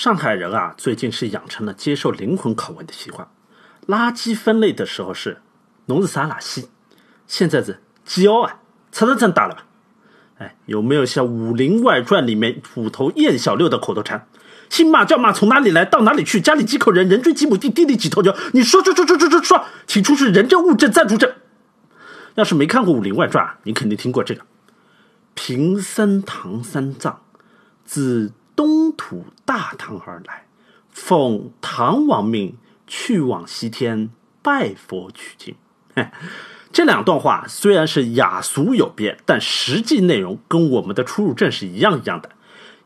[0.00, 3.28] 上海人啊，最近是养成了接受灵魂拷问的习惯。
[3.86, 5.42] 垃圾分类的时候是
[5.84, 6.68] “侬是啥垃圾”，
[7.28, 8.60] 现在是“几号啊”，
[8.90, 9.66] 车子真大了吧？
[10.38, 14.26] 哎，有没有像《武林外传》里面斧头燕小六的口头禅？
[14.70, 16.40] 姓马叫马，从哪里来到哪里去？
[16.40, 17.06] 家里几口人？
[17.06, 17.68] 人均几亩地？
[17.68, 18.34] 地里几头牛？
[18.54, 21.30] 你说说说说说说说，请出示人证、物证、暂住证。
[22.36, 24.40] 要是没看过《武林外传》，你肯定听过这个：
[25.34, 27.20] 贫僧唐三藏，
[27.84, 28.32] 自
[29.10, 30.46] 东土大唐而来，
[30.88, 32.56] 奉唐王命
[32.86, 34.10] 去往西天
[34.40, 35.56] 拜佛取经。
[36.72, 42.30] 这两段话虽然是雅俗有别，但实际内容跟我们的出入证是一样一样的。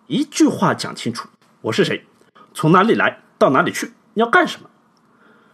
[0.07, 1.29] 一句话讲清楚：
[1.61, 2.07] 我是谁，
[2.55, 4.71] 从哪里来，到哪里去，要干什么。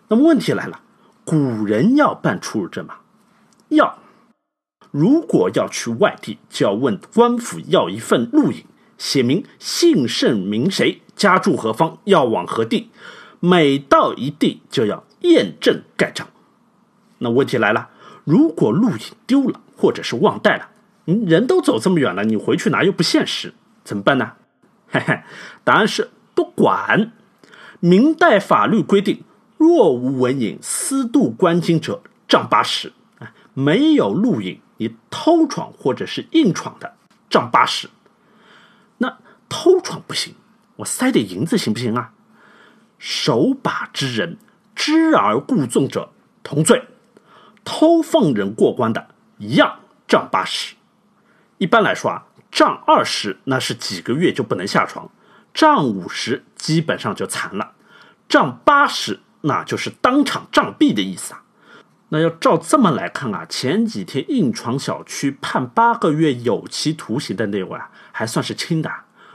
[0.06, 0.80] 那么问题来了，
[1.24, 2.98] 古人要办出入证吗？
[3.70, 3.98] 要。
[4.92, 8.64] 如果要去外地，就要问官府要一份录影，
[9.00, 12.90] 写明姓甚名谁，家住何方，要往何地。
[13.40, 16.28] 每到一地，就要验证盖章。
[17.16, 17.88] 那问题来了。
[18.24, 20.68] 如果录影丢了，或者是忘带了，
[21.06, 24.32] 嗯，人都走这么远了，你回去拿又不现实，怎么办呢？
[24.86, 25.20] 嘿嘿，
[25.64, 27.12] 答案是不管。
[27.80, 29.24] 明代法律规定，
[29.56, 32.92] 若无文影私渡关津者，杖八十。
[33.54, 36.92] 没有录影，你偷闯或者是硬闯的，
[37.30, 37.88] 杖八十。
[39.02, 40.34] 那偷闯不行，
[40.76, 42.12] 我塞点银子行不行啊？
[42.98, 44.36] 守把之人
[44.74, 46.84] 知而故纵者，同罪。
[47.64, 50.74] 偷放人过关的，一样杖八十。
[51.58, 55.10] 一般来说啊，杖二十那是几个月就不能下床，
[55.54, 57.72] 杖五十基本上就残了，
[58.28, 61.42] 杖八十那就是当场杖毙的意思啊。
[62.10, 68.90] 那要照这么来看啊，前几天硬闯小区判八个月有期徒刑的那位啊，还算是轻的。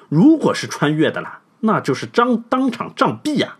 [0.09, 3.57] 如果是穿越的啦，那就是张当场杖毙呀。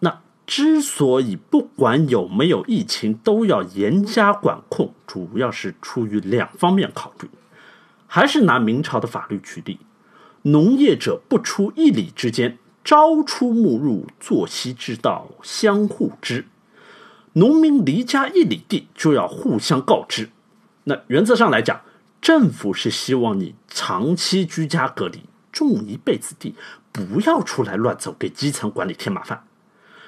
[0.00, 7.30] 那之所以不管有没有疫情都要严加管控，主要是出于两方面考虑。
[8.08, 9.78] 还是拿明朝的法律举例：
[10.42, 16.46] 农业者不出一里之间，朝出暮入，作息之道相互之。
[17.34, 20.30] 农民离家一里地就要互相告知。
[20.84, 21.80] 那原则上来讲，
[22.20, 26.54] 政府是希望你长期居家隔离，种一辈子地，
[26.90, 29.44] 不要出来乱走，给基层管理添麻烦。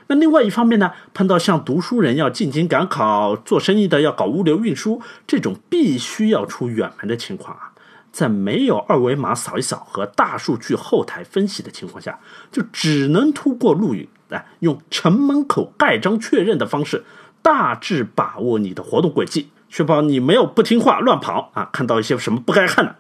[0.09, 7.69] 那另外一方面呢，碰到像读书人要进京赶考，做生意的要搞物流运输这种必须要出远门的情况啊，
[8.11, 12.19] 在没有二维码扫一扫和大数据后台分析的情况下，
[12.51, 17.03] 就只能通过录影，来用城门口盖章确认的方式，
[17.41, 22.95] 大致把握你的活动轨迹，确保你没有不听话乱跑啊，看到一些什么不该看的。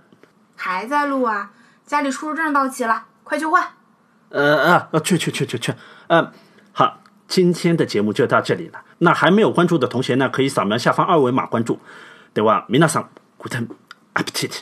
[0.55, 1.51] 还在录啊？
[1.85, 3.63] 家里出入证到期了，快去换。
[4.29, 5.73] 呃啊，去去去去去，
[6.07, 6.31] 嗯。
[6.73, 8.81] 好，今天的节目就到这里了。
[8.97, 11.79] 那还没有关注的同学呢，可以扫描下方二维码关注。
[12.33, 12.65] 对吧？
[12.67, 13.05] 皆さん、
[13.39, 13.65] グッド
[14.13, 14.61] アップティ